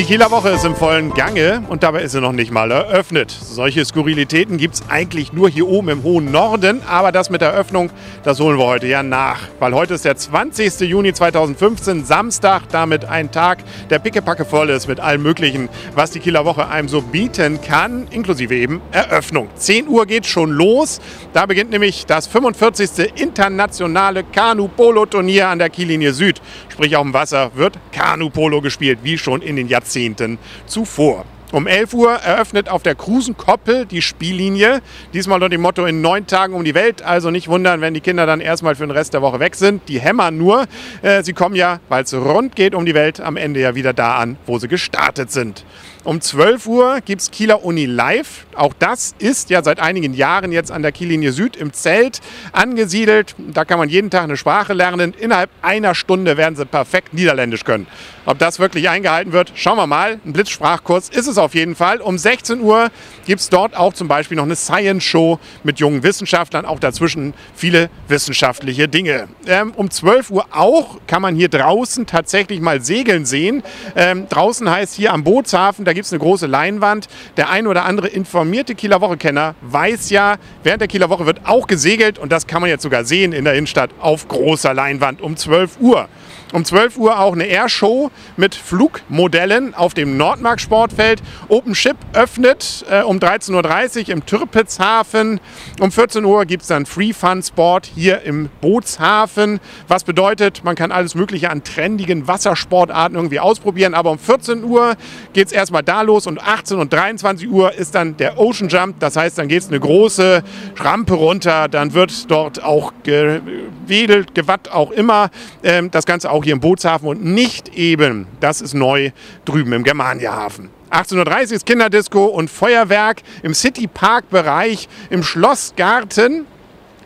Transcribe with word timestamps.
Die 0.00 0.06
Kieler 0.06 0.30
Woche 0.30 0.48
ist 0.48 0.64
im 0.64 0.74
vollen 0.74 1.12
Gange 1.12 1.62
und 1.68 1.82
dabei 1.82 2.00
ist 2.00 2.12
sie 2.12 2.22
noch 2.22 2.32
nicht 2.32 2.50
mal 2.50 2.70
eröffnet. 2.70 3.30
Solche 3.30 3.84
Skurrilitäten 3.84 4.56
gibt 4.56 4.76
es 4.76 4.82
eigentlich 4.88 5.34
nur 5.34 5.50
hier 5.50 5.68
oben 5.68 5.90
im 5.90 6.02
hohen 6.04 6.32
Norden, 6.32 6.80
aber 6.88 7.12
das 7.12 7.28
mit 7.28 7.42
der 7.42 7.50
Eröffnung, 7.50 7.90
das 8.22 8.40
holen 8.40 8.56
wir 8.56 8.64
heute 8.64 8.86
ja 8.86 9.02
nach. 9.02 9.40
Weil 9.58 9.74
heute 9.74 9.92
ist 9.92 10.06
der 10.06 10.16
20. 10.16 10.88
Juni 10.88 11.12
2015, 11.12 12.06
Samstag, 12.06 12.62
damit 12.70 13.04
ein 13.04 13.30
Tag, 13.30 13.58
der 13.90 13.98
pickepacke 13.98 14.46
voll 14.46 14.70
ist 14.70 14.88
mit 14.88 15.00
allem 15.00 15.22
Möglichen, 15.22 15.68
was 15.94 16.12
die 16.12 16.20
Kieler 16.20 16.46
Woche 16.46 16.66
einem 16.68 16.88
so 16.88 17.02
bieten 17.02 17.60
kann, 17.60 18.06
inklusive 18.10 18.54
eben 18.54 18.80
Eröffnung. 18.92 19.50
10 19.54 19.86
Uhr 19.86 20.06
geht 20.06 20.24
schon 20.24 20.50
los. 20.50 20.98
Da 21.34 21.44
beginnt 21.44 21.72
nämlich 21.72 22.06
das 22.06 22.26
45. 22.26 23.20
internationale 23.20 24.24
Kanu-Polo-Turnier 24.24 25.48
an 25.48 25.58
der 25.58 25.68
Kiellinie 25.68 26.14
Süd. 26.14 26.40
Sprich, 26.70 26.96
auf 26.96 27.02
dem 27.02 27.12
Wasser 27.12 27.50
wird 27.54 27.78
Kanu-Polo 27.92 28.62
gespielt, 28.62 29.00
wie 29.02 29.18
schon 29.18 29.42
in 29.42 29.56
den 29.56 29.68
Jahrzehnten 29.68 29.89
Jahrzehnten 29.90 30.38
zuvor. 30.66 31.24
Um 31.52 31.66
11 31.66 31.94
Uhr 31.94 32.12
eröffnet 32.12 32.68
auf 32.68 32.84
der 32.84 32.94
Krusenkoppel 32.94 33.84
die 33.84 34.02
Spiellinie. 34.02 34.82
Diesmal 35.12 35.36
unter 35.36 35.48
dem 35.48 35.62
Motto 35.62 35.84
in 35.84 36.00
neun 36.00 36.28
Tagen 36.28 36.54
um 36.54 36.62
die 36.62 36.76
Welt. 36.76 37.02
Also 37.02 37.30
nicht 37.30 37.48
wundern, 37.48 37.80
wenn 37.80 37.92
die 37.92 38.00
Kinder 38.00 38.24
dann 38.24 38.40
erstmal 38.40 38.76
für 38.76 38.86
den 38.86 38.92
Rest 38.92 39.14
der 39.14 39.22
Woche 39.22 39.40
weg 39.40 39.56
sind. 39.56 39.88
Die 39.88 40.00
hämmern 40.00 40.38
nur. 40.38 40.66
Äh, 41.02 41.24
sie 41.24 41.32
kommen 41.32 41.56
ja, 41.56 41.80
weil 41.88 42.04
es 42.04 42.14
rund 42.14 42.54
geht 42.54 42.74
um 42.74 42.86
die 42.86 42.94
Welt, 42.94 43.20
am 43.20 43.36
Ende 43.36 43.58
ja 43.58 43.74
wieder 43.74 43.92
da 43.92 44.18
an, 44.18 44.36
wo 44.46 44.58
sie 44.60 44.68
gestartet 44.68 45.32
sind. 45.32 45.64
Um 46.02 46.22
12 46.22 46.66
Uhr 46.66 47.00
gibt 47.04 47.20
es 47.20 47.30
Kieler 47.30 47.62
Uni 47.62 47.84
Live. 47.84 48.46
Auch 48.54 48.72
das 48.78 49.14
ist 49.18 49.50
ja 49.50 49.62
seit 49.62 49.80
einigen 49.80 50.14
Jahren 50.14 50.50
jetzt 50.50 50.72
an 50.72 50.80
der 50.80 50.92
Kiellinie 50.92 51.32
Süd 51.32 51.56
im 51.56 51.74
Zelt 51.74 52.20
angesiedelt. 52.52 53.34
Da 53.36 53.66
kann 53.66 53.78
man 53.78 53.90
jeden 53.90 54.08
Tag 54.08 54.22
eine 54.22 54.38
Sprache 54.38 54.72
lernen. 54.72 55.12
Innerhalb 55.18 55.50
einer 55.60 55.94
Stunde 55.94 56.38
werden 56.38 56.56
sie 56.56 56.64
perfekt 56.64 57.12
Niederländisch 57.12 57.64
können. 57.64 57.86
Ob 58.24 58.38
das 58.38 58.58
wirklich 58.58 58.88
eingehalten 58.88 59.32
wird, 59.32 59.52
schauen 59.56 59.76
wir 59.76 59.86
mal. 59.86 60.20
Ein 60.24 60.32
Blitzsprachkurs 60.32 61.10
ist 61.10 61.26
es 61.26 61.36
auf 61.40 61.54
jeden 61.54 61.74
Fall. 61.74 62.00
Um 62.00 62.18
16 62.18 62.60
Uhr 62.60 62.90
gibt 63.26 63.40
es 63.40 63.48
dort 63.48 63.76
auch 63.76 63.92
zum 63.92 64.08
Beispiel 64.08 64.36
noch 64.36 64.44
eine 64.44 64.56
Science-Show 64.56 65.38
mit 65.64 65.78
jungen 65.80 66.02
Wissenschaftlern. 66.02 66.64
Auch 66.64 66.78
dazwischen 66.78 67.34
viele 67.54 67.90
wissenschaftliche 68.08 68.88
Dinge. 68.88 69.28
Ähm, 69.46 69.72
um 69.76 69.90
12 69.90 70.30
Uhr 70.30 70.46
auch 70.52 70.98
kann 71.06 71.22
man 71.22 71.34
hier 71.34 71.48
draußen 71.48 72.06
tatsächlich 72.06 72.60
mal 72.60 72.80
segeln 72.82 73.24
sehen. 73.24 73.62
Ähm, 73.96 74.28
draußen 74.28 74.70
heißt 74.70 74.94
hier 74.94 75.12
am 75.12 75.24
Bootshafen, 75.24 75.84
da 75.84 75.92
gibt 75.92 76.06
es 76.06 76.12
eine 76.12 76.20
große 76.20 76.46
Leinwand. 76.46 77.08
Der 77.36 77.50
ein 77.50 77.66
oder 77.66 77.84
andere 77.84 78.08
informierte 78.08 78.74
Kieler 78.74 79.00
Woche-Kenner 79.00 79.54
weiß 79.62 80.10
ja, 80.10 80.36
während 80.62 80.80
der 80.80 80.88
Kieler 80.88 81.10
Woche 81.10 81.26
wird 81.26 81.40
auch 81.44 81.66
gesegelt 81.66 82.18
und 82.18 82.30
das 82.30 82.46
kann 82.46 82.60
man 82.60 82.70
jetzt 82.70 82.82
sogar 82.82 83.04
sehen 83.04 83.32
in 83.32 83.44
der 83.44 83.54
Innenstadt 83.54 83.90
auf 84.00 84.28
großer 84.28 84.74
Leinwand 84.74 85.20
um 85.20 85.36
12 85.36 85.80
Uhr. 85.80 86.08
Um 86.52 86.64
12 86.64 86.96
Uhr 86.96 87.20
auch 87.20 87.32
eine 87.32 87.44
Airshow 87.44 88.10
mit 88.36 88.54
Flugmodellen 88.54 89.74
auf 89.74 89.94
dem 89.94 90.16
Nordmark 90.16 90.60
Sportfeld. 90.60 91.22
Open 91.48 91.74
Ship 91.74 91.96
öffnet 92.12 92.84
äh, 92.90 93.02
um 93.02 93.18
13.30 93.18 94.02
Uhr 94.02 94.08
im 94.10 94.26
Türpitzhafen. 94.26 95.40
Um 95.78 95.92
14 95.92 96.24
Uhr 96.24 96.44
gibt 96.46 96.62
es 96.62 96.68
dann 96.68 96.86
Free 96.86 97.12
Fun 97.12 97.42
Sport 97.42 97.86
hier 97.86 98.22
im 98.22 98.48
Bootshafen. 98.60 99.60
Was 99.86 100.02
bedeutet, 100.04 100.64
man 100.64 100.74
kann 100.74 100.90
alles 100.90 101.14
Mögliche 101.14 101.50
an 101.50 101.62
trendigen 101.62 102.26
Wassersportarten 102.26 103.16
irgendwie 103.16 103.38
ausprobieren. 103.38 103.94
Aber 103.94 104.10
um 104.10 104.18
14 104.18 104.64
Uhr 104.64 104.96
geht 105.32 105.46
es 105.46 105.52
erstmal 105.52 105.82
da 105.84 106.02
los 106.02 106.26
und 106.26 106.42
18 106.42 106.78
und 106.78 106.92
23 106.92 107.48
Uhr 107.48 107.72
ist 107.72 107.94
dann 107.94 108.16
der 108.16 108.38
Ocean 108.38 108.68
Jump. 108.68 108.98
Das 108.98 109.16
heißt, 109.16 109.38
dann 109.38 109.48
geht 109.48 109.62
es 109.62 109.68
eine 109.68 109.78
große 109.78 110.42
Rampe 110.76 111.14
runter. 111.14 111.68
Dann 111.68 111.94
wird 111.94 112.30
dort 112.30 112.62
auch 112.62 112.92
gewedelt, 113.04 114.34
gewatt 114.34 114.70
auch 114.70 114.90
immer. 114.90 115.30
Ähm, 115.62 115.90
das 115.90 116.06
Ganze 116.06 116.30
auch 116.30 116.39
auch 116.40 116.44
hier 116.44 116.54
im 116.54 116.60
Bootshafen 116.60 117.06
und 117.06 117.24
nicht 117.24 117.68
eben, 117.76 118.26
das 118.40 118.60
ist 118.60 118.74
neu, 118.74 119.10
drüben 119.44 119.72
im 119.72 119.84
Germaniahafen. 119.84 120.70
18.30 120.90 121.18
Uhr 121.18 121.52
ist 121.52 121.66
Kinderdisco 121.66 122.24
und 122.24 122.50
Feuerwerk 122.50 123.22
im 123.42 123.54
City 123.54 123.86
Park 123.86 124.30
Bereich 124.30 124.88
im 125.10 125.22
Schlossgarten. 125.22 126.46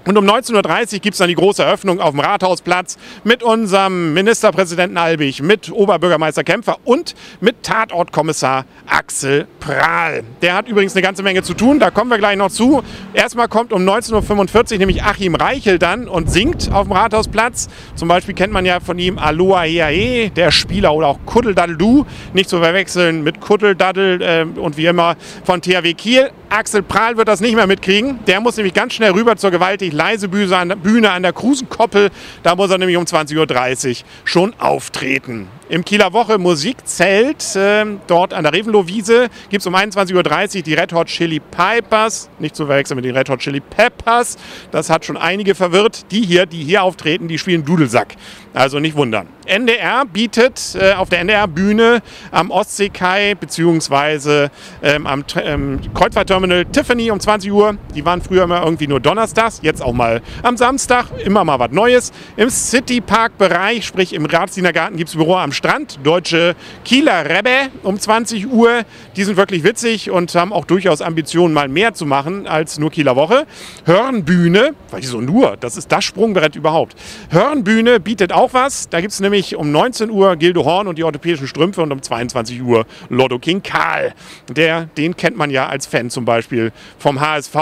Und 0.07 0.19
um 0.19 0.27
19.30 0.27 0.95
Uhr 0.95 1.01
gibt 1.01 1.15
es 1.15 1.19
dann 1.19 1.29
die 1.29 1.35
große 1.35 1.63
Eröffnung 1.63 2.01
auf 2.01 2.11
dem 2.11 2.21
Rathausplatz 2.21 2.99
mit 3.25 3.43
unserem 3.43 4.13
Ministerpräsidenten 4.13 4.99
Albig, 4.99 5.43
mit 5.43 5.73
Oberbürgermeister 5.73 6.45
Kämpfer 6.45 6.77
und 6.85 7.15
mit 7.41 7.63
Tatortkommissar 7.63 8.67
Axel 8.87 9.47
Prahl. 9.61 10.23
Der 10.43 10.55
hat 10.55 10.69
übrigens 10.69 10.95
eine 10.95 11.03
ganze 11.03 11.23
Menge 11.23 11.43
zu 11.43 11.55
tun, 11.55 11.81
da 11.81 11.91
kommen 11.91 12.11
wir 12.11 12.19
gleich 12.19 12.37
noch 12.37 12.51
zu. 12.51 12.83
Erstmal 13.15 13.47
kommt 13.47 13.73
um 13.73 13.89
19.45 13.89 14.73
Uhr 14.73 14.79
nämlich 14.79 15.05
Achim 15.05 15.37
Reichel 15.37 15.79
dann 15.79 16.09
und 16.09 16.33
singt 16.33 16.73
auf 16.73 16.89
dem 16.89 16.93
Rathausplatz. 16.93 17.69
Zum 17.95 18.09
Beispiel 18.09 18.35
kennt 18.35 18.53
man 18.53 18.67
ja 18.67 18.81
von 18.81 18.99
ihm 18.99 19.19
Aloha 19.19 19.63
Heahe, 19.63 20.31
der 20.31 20.51
Spieler 20.51 20.93
oder 20.93 21.07
auch 21.07 21.21
Kuddeldaddel 21.25 21.77
Du, 21.77 22.07
nicht 22.33 22.51
zu 22.51 22.59
verwechseln 22.59 23.23
mit 23.23 23.41
Kuddeldaddel 23.41 24.21
äh, 24.21 24.47
und 24.59 24.77
wie 24.77 24.87
immer 24.87 25.15
von 25.45 25.63
THW 25.63 25.95
Kiel. 25.95 26.31
Axel 26.49 26.83
Prahl 26.83 27.17
wird 27.17 27.29
das 27.29 27.41
nicht 27.41 27.55
mehr 27.55 27.69
mitkriegen. 27.69 28.19
Der 28.27 28.41
muss 28.41 28.57
nämlich 28.57 28.75
ganz 28.75 28.95
schnell 28.95 29.13
rüber 29.13 29.37
zur 29.37 29.53
gewaltig 29.53 29.93
leise 29.93 30.29
Bühne 30.29 31.11
an 31.13 31.23
der 31.23 31.33
Krusenkoppel. 31.33 32.11
Da 32.43 32.57
muss 32.57 32.71
er 32.71 32.79
nämlich 32.79 32.97
um 32.97 33.05
20.30 33.05 33.91
Uhr 33.91 33.97
schon 34.25 34.55
auftreten. 34.59 35.49
Im 35.75 35.85
Kieler 35.85 36.13
Woche 36.13 36.39
Musikzelt, 36.39 37.57
äh, 37.57 37.85
dort 38.07 38.33
an 38.33 38.45
der 38.45 38.53
Revenlow-Wiese, 38.53 39.29
gibt 39.51 39.61
es 39.61 39.67
um 39.67 39.75
21.30 39.75 40.59
Uhr 40.59 40.63
die 40.63 40.75
Red 40.75 40.93
Hot 40.93 41.09
Chili 41.09 41.41
Pipers. 41.41 42.31
Nicht 42.39 42.55
zu 42.55 42.67
verwechseln 42.67 42.95
mit 42.95 43.05
den 43.05 43.17
Red 43.17 43.29
Hot 43.29 43.41
Chili 43.41 43.59
Peppers. 43.59 44.37
Das 44.71 44.89
hat 44.89 45.05
schon 45.05 45.17
einige 45.17 45.57
verwirrt. 45.57 46.13
Die 46.13 46.21
hier, 46.21 46.47
die 46.47 46.63
hier 46.63 46.85
auftreten, 46.85 47.27
die 47.27 47.39
spielen 47.39 47.65
Dudelsack. 47.65 48.15
Also 48.55 48.79
nicht 48.79 48.97
wundern. 48.97 49.27
NDR 49.47 50.05
bietet 50.07 50.77
äh, 50.81 50.93
auf 50.93 51.09
der 51.11 51.21
NDR-Bühne 51.21 52.01
am 52.31 52.51
Ostseekai 52.51 53.35
bzw. 53.35 54.49
Ähm, 54.83 55.07
am 55.07 55.25
ähm, 55.43 55.81
Kreuzfahrtterminal 55.93 56.65
Tiffany 56.67 57.11
um 57.11 57.21
20 57.21 57.53
Uhr. 57.53 57.77
Die 57.95 58.05
waren 58.05 58.23
früher 58.23 58.45
immer 58.45 58.63
irgendwie 58.63 58.87
nur 58.87 59.01
donnerstags, 59.01 59.59
jetzt 59.63 59.83
auch 59.83 59.93
mal 59.93 60.23
am 60.43 60.57
Samstag. 60.57 61.07
Immer 61.25 61.45
mal 61.45 61.59
was 61.59 61.73
Neues. 61.73 62.13
Im 62.37 62.49
City 62.49 63.01
Park-Bereich, 63.01 63.85
sprich 63.85 64.13
im 64.13 64.25
Ratsdiener 64.25 64.73
Garten, 64.73 64.97
gibt 64.97 65.11
es 65.11 65.17
Büro 65.17 65.35
am 65.37 65.53
Strand. 65.53 65.99
Deutsche 66.05 66.55
Kieler 66.85 67.29
Rebbe 67.29 67.71
um 67.83 67.99
20 67.99 68.51
Uhr. 68.51 68.83
Die 69.17 69.25
sind 69.25 69.37
wirklich 69.37 69.65
witzig 69.65 70.11
und 70.11 70.35
haben 70.35 70.53
auch 70.53 70.65
durchaus 70.65 71.03
Ambitionen, 71.03 71.53
mal 71.53 71.69
mehr 71.69 71.93
zu 71.93 72.07
machen 72.07 72.47
als 72.47 72.79
nur 72.79 72.91
Kieler 72.91 73.17
Woche. 73.17 73.47
Hörnbühne, 73.85 74.75
wieso 74.93 75.21
nur? 75.21 75.57
Das 75.59 75.77
ist 75.77 75.91
das 75.93 76.05
Sprungbrett 76.05 76.57
überhaupt. 76.57 76.95
Hörnbühne 77.31 78.01
bietet 78.01 78.33
auch 78.45 78.53
was. 78.53 78.89
Da 78.89 79.01
gibt 79.01 79.13
es 79.13 79.21
nämlich 79.21 79.57
um 79.57 79.73
19 79.73 80.11
Uhr 80.11 80.37
Gildo 80.37 80.65
Horn 80.65 80.87
und 80.87 80.99
die 80.99 81.05
orthopädischen 81.05 81.47
Strümpfe 81.47 81.83
und 81.83 81.93
um 81.93 82.03
22 82.03 82.63
Uhr 82.63 82.85
Lotto 83.09 83.39
King 83.39 83.63
Karl. 83.63 84.13
Der, 84.51 84.85
den 84.97 85.17
kennt 85.17 85.37
man 85.37 85.51
ja 85.51 85.67
als 85.67 85.87
Fan 85.87 86.11
zum 86.11 86.25
Beispiel 86.25 86.73
vom 86.99 87.21
HSV, 87.21 87.57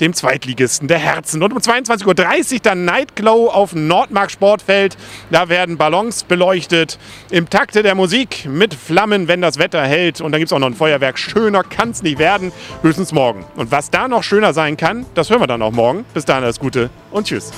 dem 0.00 0.14
Zweitligisten 0.14 0.86
der 0.86 0.98
Herzen. 0.98 1.42
Und 1.42 1.52
um 1.52 1.58
22.30 1.58 2.06
Uhr 2.54 2.60
dann 2.62 2.84
Nightglow 2.84 3.48
auf 3.48 3.74
Nordmark 3.74 4.30
Sportfeld. 4.30 4.96
Da 5.30 5.48
werden 5.48 5.76
Ballons 5.76 6.22
beleuchtet 6.24 6.98
im 7.30 7.50
Takte 7.50 7.82
der 7.82 7.94
Musik 7.94 8.46
mit 8.48 8.74
Flammen, 8.74 9.26
wenn 9.26 9.40
das 9.40 9.58
Wetter 9.58 9.82
hält. 9.82 10.20
Und 10.20 10.32
dann 10.32 10.40
gibt 10.40 10.50
es 10.50 10.52
auch 10.52 10.60
noch 10.60 10.68
ein 10.68 10.74
Feuerwerk. 10.74 11.18
Schöner 11.18 11.64
kann 11.64 11.90
es 11.90 12.02
nicht 12.02 12.18
werden, 12.18 12.52
höchstens 12.82 13.12
morgen. 13.12 13.44
Und 13.56 13.72
was 13.72 13.90
da 13.90 14.06
noch 14.06 14.22
schöner 14.22 14.52
sein 14.52 14.76
kann, 14.76 15.04
das 15.14 15.30
hören 15.30 15.40
wir 15.40 15.48
dann 15.48 15.62
auch 15.62 15.72
morgen. 15.72 16.04
Bis 16.14 16.24
dahin 16.24 16.44
alles 16.44 16.60
Gute 16.60 16.90
und 17.10 17.26
Tschüss. 17.26 17.50